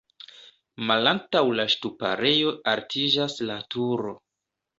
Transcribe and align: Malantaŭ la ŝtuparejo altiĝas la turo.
Malantaŭ 0.91 1.43
la 1.59 1.65
ŝtuparejo 1.73 2.55
altiĝas 2.73 3.37
la 3.53 3.61
turo. 3.77 4.17